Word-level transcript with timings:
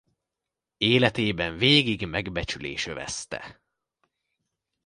Életében 0.77 1.57
végig 1.57 2.05
megbecsülés 2.07 2.85
övezte. 2.87 3.61